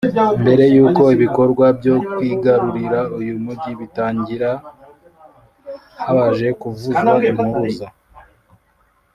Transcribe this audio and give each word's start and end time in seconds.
Mbere 0.41 0.63
y’uko 0.75 1.01
ibikorwa 1.15 1.65
byo 1.79 1.95
kwigarurira 2.13 2.99
uyu 3.19 3.35
mugi 3.43 3.71
bitangira 3.79 4.49
habaje 6.03 6.47
kuvuzwa 6.61 7.13
impuruza 7.31 7.87